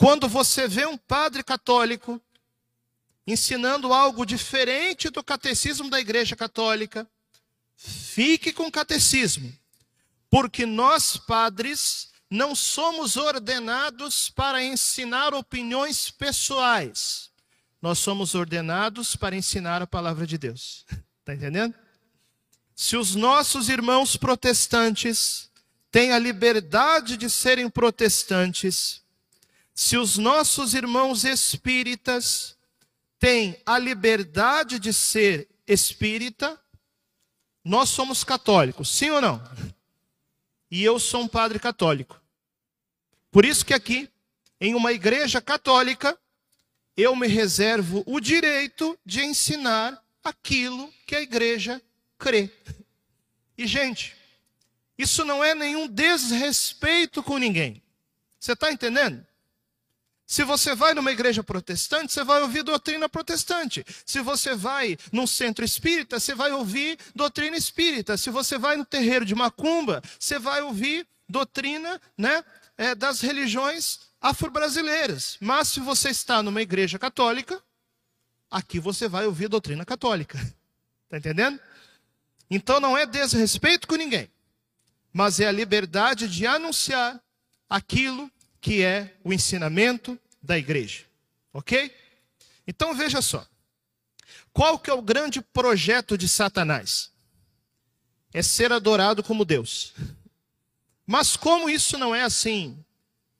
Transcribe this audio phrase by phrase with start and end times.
[0.00, 2.18] Quando você vê um padre católico
[3.26, 7.06] ensinando algo diferente do catecismo da Igreja Católica,
[7.76, 9.52] fique com o catecismo,
[10.30, 17.30] porque nós, padres, não somos ordenados para ensinar opiniões pessoais.
[17.82, 20.86] Nós somos ordenados para ensinar a palavra de Deus.
[21.18, 21.74] Está entendendo?
[22.74, 25.50] Se os nossos irmãos protestantes
[25.92, 28.99] têm a liberdade de serem protestantes,
[29.74, 32.56] se os nossos irmãos espíritas
[33.18, 36.60] têm a liberdade de ser espírita,
[37.64, 39.42] nós somos católicos, sim ou não?
[40.70, 42.20] E eu sou um padre católico.
[43.30, 44.08] Por isso que aqui,
[44.60, 46.18] em uma igreja católica,
[46.96, 51.80] eu me reservo o direito de ensinar aquilo que a igreja
[52.18, 52.50] crê.
[53.56, 54.16] E, gente,
[54.98, 57.82] isso não é nenhum desrespeito com ninguém.
[58.38, 59.26] Você está entendendo?
[60.30, 63.84] Se você vai numa igreja protestante, você vai ouvir doutrina protestante.
[64.06, 68.16] Se você vai num centro espírita, você vai ouvir doutrina espírita.
[68.16, 72.44] Se você vai no terreiro de macumba, você vai ouvir doutrina né,
[72.78, 75.36] é, das religiões afro-brasileiras.
[75.40, 77.60] Mas se você está numa igreja católica,
[78.48, 80.38] aqui você vai ouvir doutrina católica.
[81.06, 81.58] Está entendendo?
[82.48, 84.30] Então não é desrespeito com ninguém,
[85.12, 87.20] mas é a liberdade de anunciar
[87.68, 91.04] aquilo que é o ensinamento da igreja.
[91.52, 91.94] OK?
[92.66, 93.46] Então veja só.
[94.52, 97.10] Qual que é o grande projeto de Satanás?
[98.32, 99.94] É ser adorado como Deus.
[101.06, 102.84] Mas como isso não é assim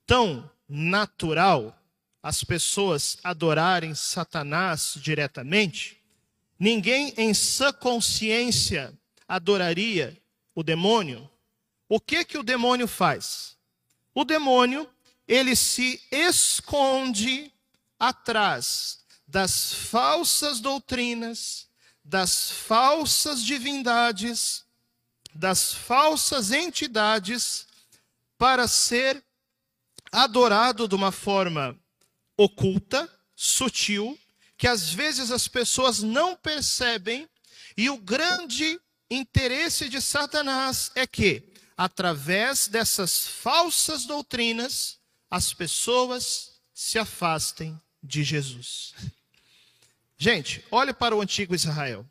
[0.06, 1.76] tão natural,
[2.22, 6.00] as pessoas adorarem Satanás diretamente,
[6.58, 8.92] ninguém em sã consciência
[9.28, 10.20] adoraria
[10.54, 11.30] o demônio,
[11.88, 13.56] o que que o demônio faz?
[14.14, 14.88] O demônio,
[15.30, 17.52] ele se esconde
[17.96, 21.68] atrás das falsas doutrinas,
[22.04, 24.64] das falsas divindades,
[25.32, 27.68] das falsas entidades
[28.36, 29.24] para ser
[30.10, 31.78] adorado de uma forma
[32.36, 34.18] oculta, sutil,
[34.58, 37.30] que às vezes as pessoas não percebem,
[37.76, 41.44] e o grande interesse de Satanás é que,
[41.76, 44.98] através dessas falsas doutrinas,
[45.30, 48.94] as pessoas se afastem de Jesus.
[50.18, 52.04] Gente, olhe para o antigo Israel.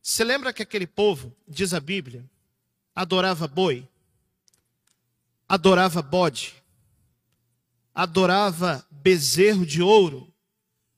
[0.00, 2.24] Você lembra que aquele povo, diz a Bíblia,
[2.94, 3.88] adorava boi,
[5.48, 6.54] adorava bode,
[7.94, 10.32] adorava bezerro de ouro,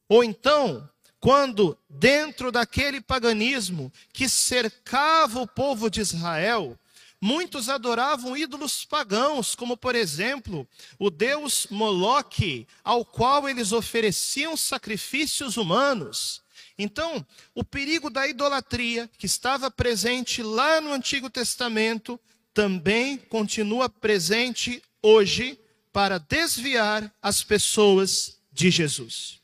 [0.08, 0.88] ou então
[1.24, 6.78] quando, dentro daquele paganismo que cercava o povo de Israel,
[7.24, 10.68] muitos adoravam ídolos pagãos, como por exemplo
[10.98, 16.42] o deus Moloque, ao qual eles ofereciam sacrifícios humanos.
[16.78, 17.24] Então,
[17.54, 22.20] o perigo da idolatria, que estava presente lá no Antigo Testamento,
[22.52, 25.58] também continua presente hoje
[25.94, 29.40] para desviar as pessoas de Jesus.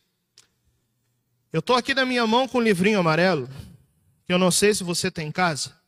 [1.50, 3.48] Eu estou aqui na minha mão com um livrinho amarelo,
[4.26, 5.79] que eu não sei se você tem em casa,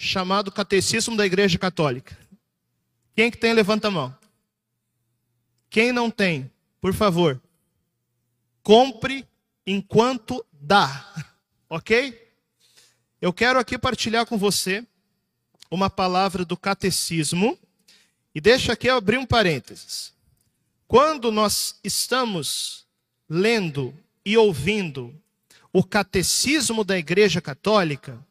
[0.00, 2.16] chamado Catecismo da Igreja Católica.
[3.16, 4.16] Quem que tem, levanta a mão.
[5.68, 6.48] Quem não tem,
[6.80, 7.42] por favor,
[8.62, 9.26] compre
[9.66, 11.04] enquanto dá,
[11.68, 12.32] ok?
[13.20, 14.86] Eu quero aqui partilhar com você
[15.68, 17.58] uma palavra do catecismo,
[18.32, 20.14] e deixa aqui abrir um parênteses.
[20.86, 22.86] Quando nós estamos
[23.28, 23.92] lendo
[24.24, 25.12] e ouvindo
[25.72, 28.24] o catecismo da Igreja Católica,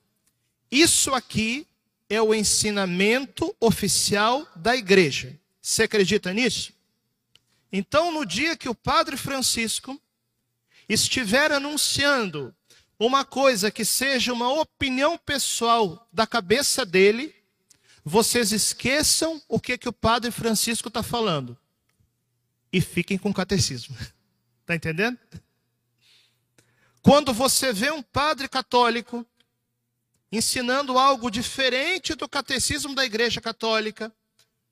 [0.72, 1.68] isso aqui
[2.10, 5.38] é o ensinamento oficial da igreja.
[5.62, 6.74] Você acredita nisso?
[7.72, 10.00] Então, no dia que o Padre Francisco
[10.88, 12.56] estiver anunciando
[13.00, 17.36] uma coisa que seja uma opinião pessoal da cabeça dele,
[18.04, 21.58] vocês esqueçam o que, que o Padre Francisco está falando
[22.72, 23.96] e fiquem com o catecismo.
[24.62, 25.18] Está entendendo?
[27.02, 29.26] Quando você vê um padre católico
[30.32, 34.12] ensinando algo diferente do catecismo da Igreja Católica,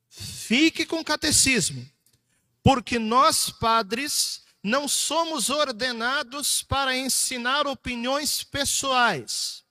[0.09, 1.89] fique com o catecismo,
[2.63, 9.63] porque nós, padres, não somos ordenados para ensinar opiniões pessoais.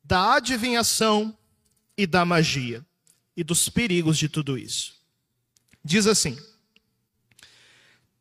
[0.04, 1.36] da adivinhação
[1.98, 2.86] e da magia.
[3.34, 4.94] e dos perigos de tudo isso.
[5.82, 6.38] Diz assim: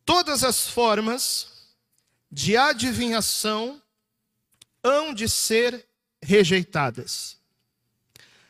[0.05, 1.67] Todas as formas
[2.31, 3.81] de adivinhação
[4.81, 5.85] hão de ser
[6.23, 7.37] rejeitadas.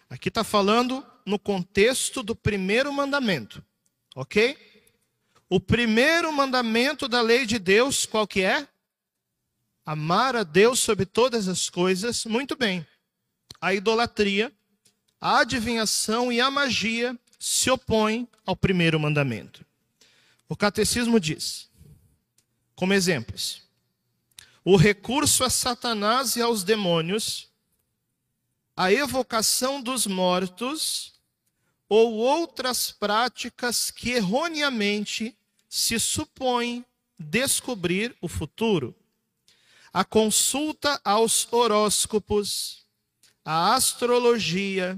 [0.07, 3.65] Aqui está falando no contexto do primeiro mandamento,
[4.15, 4.55] ok?
[5.49, 8.67] O primeiro mandamento da lei de Deus, qual que é?
[9.91, 12.23] Amar a Deus sobre todas as coisas.
[12.23, 12.87] Muito bem.
[13.59, 14.49] A idolatria,
[15.19, 19.65] a adivinhação e a magia se opõem ao primeiro mandamento.
[20.47, 21.69] O catecismo diz,
[22.73, 23.63] como exemplos,
[24.63, 27.49] o recurso a Satanás e aos demônios,
[28.77, 31.19] a evocação dos mortos
[31.89, 36.85] ou outras práticas que erroneamente se supõem
[37.19, 38.95] descobrir o futuro.
[39.93, 42.85] A consulta aos horóscopos,
[43.43, 44.97] a astrologia,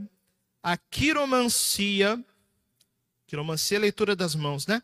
[0.62, 2.24] a quiromancia,
[3.26, 4.84] quiromancia é leitura das mãos, né?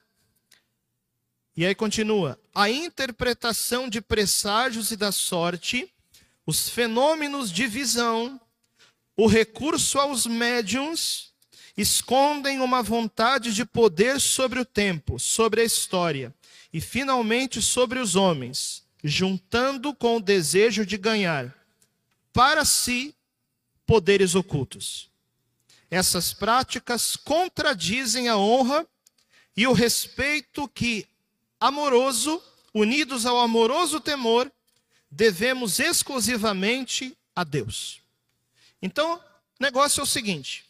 [1.56, 5.94] E aí continua: a interpretação de presságios e da sorte,
[6.44, 8.42] os fenômenos de visão,
[9.16, 11.34] o recurso aos médiums
[11.78, 16.34] escondem uma vontade de poder sobre o tempo, sobre a história
[16.74, 21.56] e finalmente sobre os homens, juntando com o desejo de ganhar
[22.34, 23.16] para si
[23.86, 25.10] poderes ocultos.
[25.90, 28.88] Essas práticas contradizem a honra
[29.56, 31.08] e o respeito que
[31.60, 32.42] amoroso,
[32.74, 34.52] unidos ao amoroso temor,
[35.10, 38.02] devemos exclusivamente a Deus.
[38.82, 40.66] Então, o negócio é o seguinte: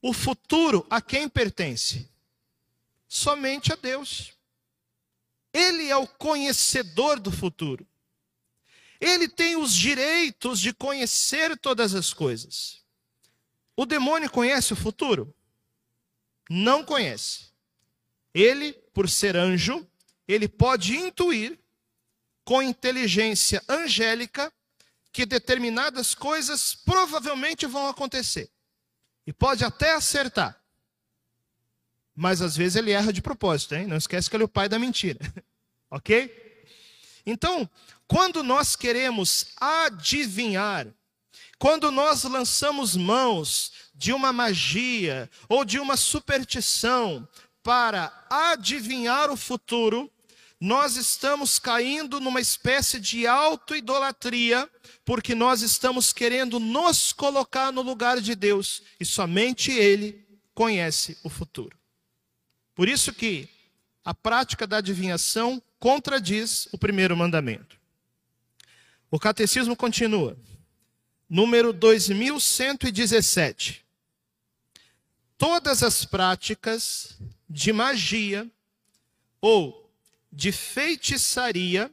[0.00, 2.08] o futuro a quem pertence?
[3.06, 4.32] Somente a Deus.
[5.52, 7.86] Ele é o conhecedor do futuro.
[9.00, 12.84] Ele tem os direitos de conhecer todas as coisas.
[13.76, 15.34] O demônio conhece o futuro?
[16.50, 17.50] Não conhece.
[18.34, 19.88] Ele, por ser anjo,
[20.28, 21.58] ele pode intuir
[22.44, 24.52] com inteligência angélica
[25.12, 28.50] que determinadas coisas provavelmente vão acontecer.
[29.26, 30.59] E pode até acertar.
[32.14, 33.86] Mas às vezes ele erra de propósito, hein?
[33.86, 35.18] Não esquece que ele é o pai da mentira.
[35.90, 36.30] ok?
[37.24, 37.68] Então,
[38.06, 40.86] quando nós queremos adivinhar,
[41.58, 47.28] quando nós lançamos mãos de uma magia ou de uma superstição
[47.62, 50.10] para adivinhar o futuro,
[50.60, 54.68] nós estamos caindo numa espécie de auto-idolatria,
[55.04, 60.22] porque nós estamos querendo nos colocar no lugar de Deus, e somente Ele
[60.54, 61.79] conhece o futuro.
[62.80, 63.46] Por isso que
[64.02, 67.78] a prática da adivinhação contradiz o primeiro mandamento.
[69.10, 70.34] O catecismo continua.
[71.28, 73.84] Número 2117.
[75.36, 78.50] Todas as práticas de magia
[79.42, 79.92] ou
[80.32, 81.92] de feitiçaria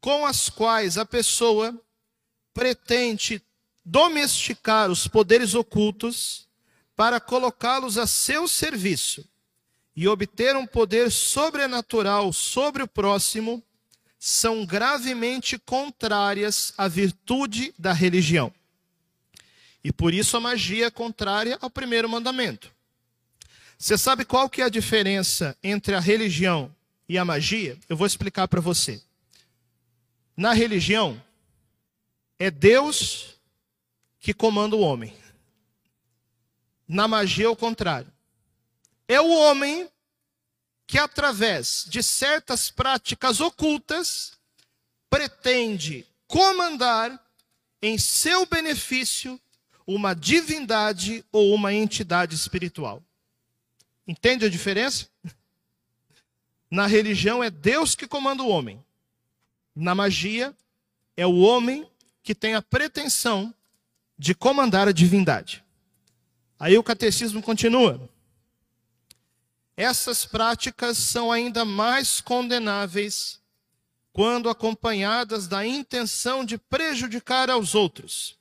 [0.00, 1.78] com as quais a pessoa
[2.54, 3.42] pretende
[3.84, 6.48] domesticar os poderes ocultos
[6.96, 9.28] para colocá-los a seu serviço
[9.96, 13.62] e obter um poder sobrenatural sobre o próximo,
[14.18, 18.52] são gravemente contrárias à virtude da religião.
[19.82, 22.72] E por isso a magia é contrária ao primeiro mandamento.
[23.76, 26.74] Você sabe qual que é a diferença entre a religião
[27.08, 29.02] e a magia, eu vou explicar para você.
[30.36, 31.22] Na religião,
[32.38, 33.38] é Deus
[34.18, 35.14] que comanda o homem.
[36.88, 38.13] Na magia é o contrário.
[39.08, 39.88] É o homem
[40.86, 44.38] que, através de certas práticas ocultas,
[45.08, 47.22] pretende comandar
[47.80, 49.40] em seu benefício
[49.86, 53.02] uma divindade ou uma entidade espiritual.
[54.06, 55.08] Entende a diferença?
[56.70, 58.82] Na religião é Deus que comanda o homem.
[59.74, 60.54] Na magia
[61.16, 61.88] é o homem
[62.22, 63.54] que tem a pretensão
[64.18, 65.62] de comandar a divindade.
[66.58, 68.08] Aí o catecismo continua.
[69.76, 73.40] Essas práticas são ainda mais condenáveis
[74.12, 78.38] quando acompanhadas da intenção de prejudicar aos outros.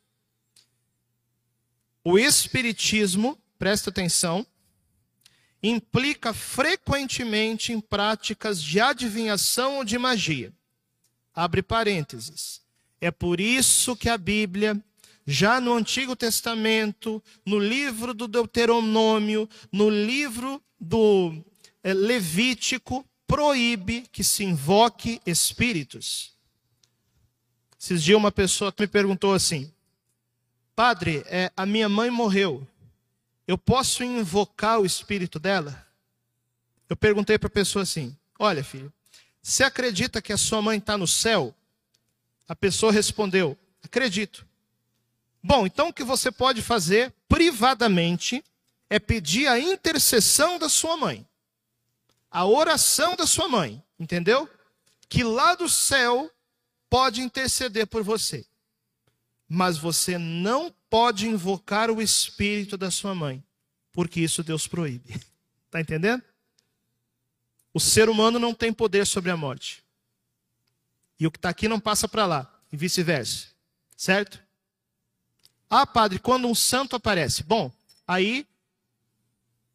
[2.03, 4.45] O Espiritismo, presta atenção,
[5.63, 10.53] implica frequentemente em práticas de adivinhação ou de magia.
[11.33, 12.61] Abre parênteses.
[13.01, 14.79] É por isso que a Bíblia,
[15.25, 21.43] já no Antigo Testamento, no livro do Deuteronômio, no livro do
[21.83, 26.33] é, Levítico, proíbe que se invoque espíritos.
[27.79, 29.71] Esses dias uma pessoa me perguntou assim:
[30.75, 32.67] Padre, é, a minha mãe morreu
[33.47, 35.85] eu posso invocar o espírito dela?
[36.87, 38.91] Eu perguntei para a pessoa assim: Olha, filho,
[39.41, 41.53] você acredita que a sua mãe está no céu?
[42.47, 44.45] A pessoa respondeu: Acredito.
[45.43, 48.41] Bom, então o que você pode fazer privadamente
[48.89, 51.27] é pedir a intercessão da sua mãe,
[52.31, 54.49] a oração da sua mãe, entendeu?
[55.09, 56.31] Que lá do céu
[56.89, 58.45] pode interceder por você.
[59.49, 63.43] Mas você não pode invocar o espírito da sua mãe,
[63.91, 65.19] porque isso Deus proíbe.
[65.65, 66.23] Está entendendo?
[67.73, 69.83] O ser humano não tem poder sobre a morte.
[71.19, 73.47] E o que está aqui não passa para lá, e vice-versa.
[73.97, 74.39] Certo?
[75.75, 77.41] Ah, padre, quando um santo aparece.
[77.41, 77.71] Bom,
[78.07, 78.45] aí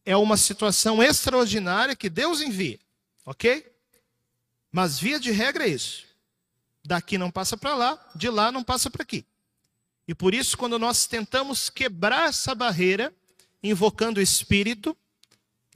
[0.07, 2.79] é uma situação extraordinária que Deus envia,
[3.27, 3.69] ok?
[4.71, 6.07] Mas via de regra é isso.
[6.85, 9.27] Daqui não passa para lá, de lá não passa para aqui.
[10.07, 13.13] E por isso, quando nós tentamos quebrar essa barreira,
[13.61, 14.97] invocando o Espírito,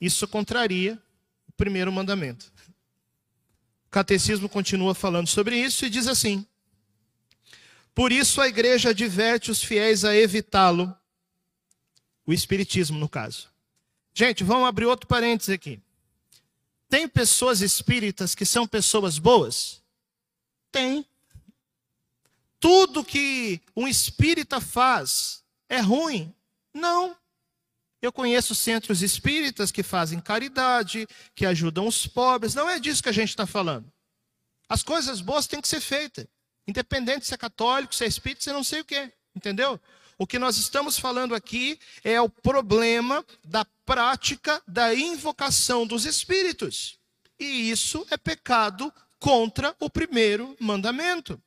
[0.00, 1.02] isso contraria
[1.49, 2.47] o primeiro mandamento.
[3.87, 6.47] O catecismo continua falando sobre isso e diz assim:
[7.94, 10.96] Por isso a igreja adverte os fiéis a evitá-lo,
[12.26, 13.49] o Espiritismo, no caso.
[14.14, 15.80] Gente, vamos abrir outro parênteses aqui.
[16.88, 19.82] Tem pessoas espíritas que são pessoas boas?
[20.70, 21.06] Tem
[22.61, 26.34] tudo que um espírita faz é ruim.
[26.72, 27.16] Não.
[28.00, 32.54] Eu conheço centros espíritas que fazem caridade, que ajudam os pobres.
[32.54, 33.90] Não é disso que a gente está falando.
[34.68, 36.26] As coisas boas têm que ser feitas.
[36.66, 39.12] Independente se é católico, se é espírita, se não sei o quê.
[39.35, 39.81] Entendeu?
[40.19, 46.99] O que nós estamos falando aqui é o problema da prática da invocação dos espíritos.
[47.38, 51.40] E isso é pecado contra o primeiro mandamento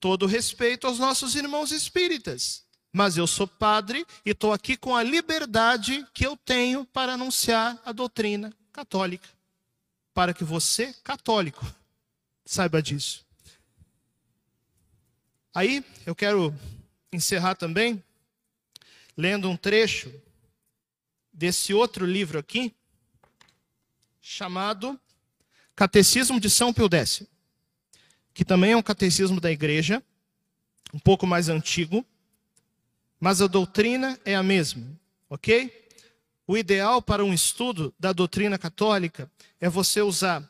[0.00, 5.02] todo respeito aos nossos irmãos espíritas, mas eu sou padre e estou aqui com a
[5.02, 9.28] liberdade que eu tenho para anunciar a doutrina católica.
[10.14, 11.64] Para que você, católico,
[12.44, 13.26] saiba disso.
[15.58, 16.54] Aí eu quero
[17.12, 18.00] encerrar também
[19.16, 20.08] lendo um trecho
[21.32, 22.72] desse outro livro aqui,
[24.22, 24.96] chamado
[25.74, 27.24] Catecismo de São Pio X
[28.32, 30.00] que também é um catecismo da igreja,
[30.94, 32.06] um pouco mais antigo,
[33.18, 34.86] mas a doutrina é a mesma,
[35.28, 35.88] ok?
[36.46, 39.28] O ideal para um estudo da doutrina católica
[39.60, 40.48] é você usar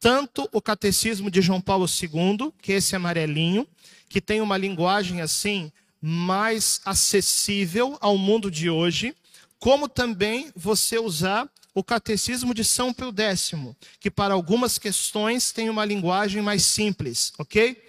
[0.00, 3.68] tanto o catecismo de João Paulo II, que é esse amarelinho,
[4.08, 9.14] que tem uma linguagem assim mais acessível ao mundo de hoje,
[9.58, 13.52] como também você usar o Catecismo de São Pio X,
[14.00, 17.80] que para algumas questões tem uma linguagem mais simples, ok?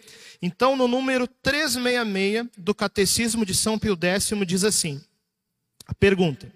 [0.42, 5.02] Então, no número 366 do Catecismo de São Pio X diz assim:
[5.88, 6.52] a pergunta: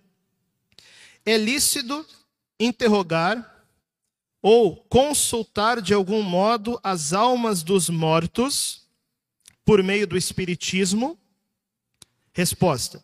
[1.26, 2.06] É lícito
[2.60, 3.55] interrogar
[4.48, 8.86] ou consultar de algum modo as almas dos mortos
[9.66, 11.20] por meio do Espiritismo?
[12.32, 13.04] Resposta: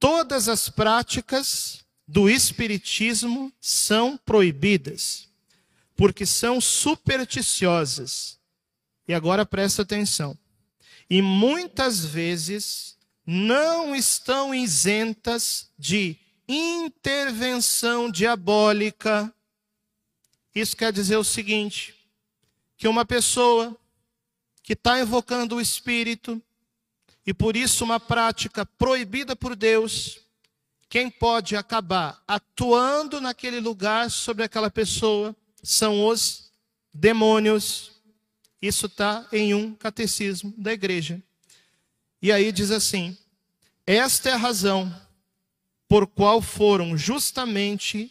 [0.00, 5.28] Todas as práticas do Espiritismo são proibidas,
[5.94, 8.38] porque são supersticiosas.
[9.06, 10.34] E agora presta atenção.
[11.10, 16.16] E muitas vezes não estão isentas de
[16.48, 19.30] intervenção diabólica.
[20.54, 21.94] Isso quer dizer o seguinte:
[22.76, 23.76] que uma pessoa
[24.62, 26.40] que está invocando o Espírito,
[27.26, 30.20] e por isso uma prática proibida por Deus,
[30.88, 36.52] quem pode acabar atuando naquele lugar sobre aquela pessoa são os
[36.92, 37.92] demônios.
[38.62, 41.22] Isso está em um catecismo da igreja.
[42.22, 43.16] E aí diz assim:
[43.86, 44.94] esta é a razão
[45.88, 48.10] por qual foram justamente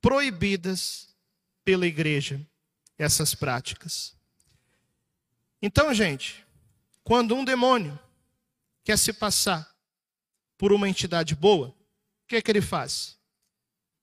[0.00, 1.07] proibidas
[1.68, 2.40] pela igreja
[2.96, 4.16] essas práticas.
[5.60, 6.46] Então, gente,
[7.04, 7.98] quando um demônio
[8.82, 9.70] quer se passar
[10.56, 11.76] por uma entidade boa,
[12.26, 13.18] que é que ele faz?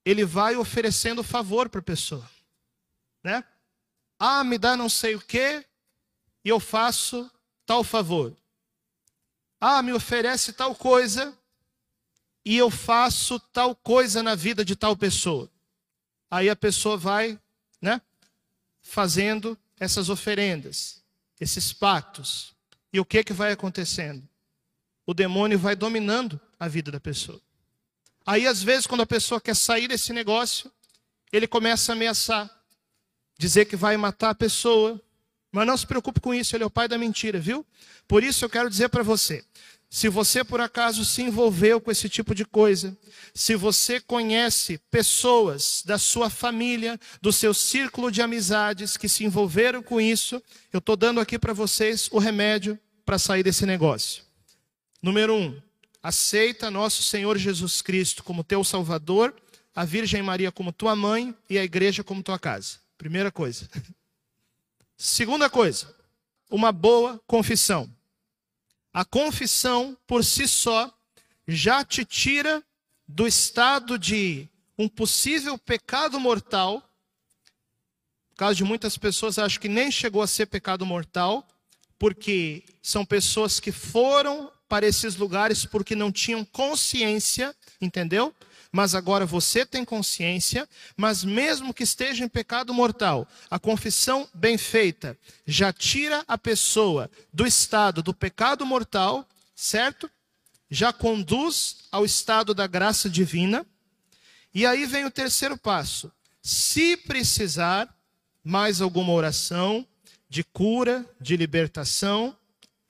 [0.06, 2.30] Ele vai oferecendo favor para a pessoa,
[3.24, 3.44] né?
[4.20, 5.66] Ah, me dá não sei o quê
[6.44, 7.32] e eu faço
[7.66, 8.38] tal favor.
[9.60, 11.36] Ah, me oferece tal coisa
[12.46, 15.50] e eu faço tal coisa na vida de tal pessoa.
[16.30, 17.40] Aí a pessoa vai,
[17.82, 18.02] né,
[18.82, 21.04] fazendo essas oferendas,
[21.40, 22.54] esses pactos.
[22.92, 24.28] E o que que vai acontecendo?
[25.06, 27.42] O demônio vai dominando a vida da pessoa.
[28.26, 30.72] Aí, às vezes, quando a pessoa quer sair desse negócio,
[31.32, 32.50] ele começa a ameaçar,
[33.38, 35.00] dizer que vai matar a pessoa.
[35.52, 37.66] Mas não se preocupe com isso, ele é o pai da mentira, viu?
[38.08, 39.46] Por isso eu quero dizer para você:
[39.96, 42.98] Se você por acaso se envolveu com esse tipo de coisa,
[43.34, 49.82] se você conhece pessoas da sua família, do seu círculo de amizades que se envolveram
[49.82, 54.22] com isso, eu estou dando aqui para vocês o remédio para sair desse negócio.
[55.02, 55.62] Número um,
[56.04, 59.34] aceita nosso Senhor Jesus Cristo como teu Salvador,
[59.74, 62.80] a Virgem Maria como tua mãe e a igreja como tua casa.
[62.98, 63.70] Primeira coisa.
[64.98, 65.96] Segunda coisa,
[66.52, 67.95] uma boa confissão.
[68.96, 70.90] A confissão por si só
[71.46, 72.64] já te tira
[73.06, 74.48] do estado de
[74.78, 76.76] um possível pecado mortal.
[78.32, 81.46] No caso de muitas pessoas, acho que nem chegou a ser pecado mortal,
[82.00, 88.34] porque são pessoas que foram para esses lugares porque não tinham consciência, entendeu?
[88.76, 90.68] Mas agora você tem consciência,
[90.98, 95.18] mas mesmo que esteja em pecado mortal, a confissão bem feita
[95.48, 100.12] já tira a pessoa do estado do pecado mortal, certo?
[100.70, 103.66] Já conduz ao estado da graça divina.
[104.54, 106.12] E aí vem o terceiro passo.
[106.42, 107.88] Se precisar
[108.44, 109.88] mais alguma oração
[110.28, 112.36] de cura, de libertação,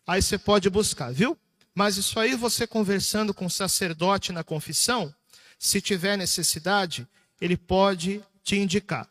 [0.07, 1.37] aí você pode buscar, viu?
[1.75, 5.13] Mas isso aí você conversando com o sacerdote na confissão,
[5.57, 7.07] se tiver necessidade,
[7.39, 9.09] ele pode te indicar.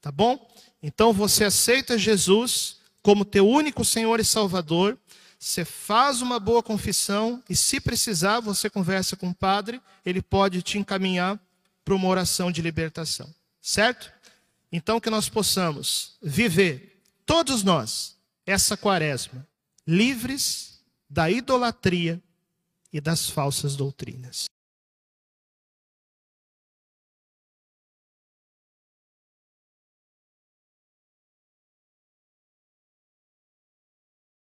[0.00, 0.48] Tá bom?
[0.82, 4.98] Então você aceita Jesus como teu único Senhor e Salvador.
[5.38, 10.62] Você faz uma boa confissão e, se precisar, você conversa com o padre, ele pode
[10.62, 11.38] te encaminhar
[11.84, 13.32] para uma oração de libertação.
[13.62, 14.12] Certo?
[14.70, 19.46] Então, que nós possamos viver, todos nós, essa quaresma,
[19.86, 22.20] livres da idolatria
[22.92, 24.46] e das falsas doutrinas.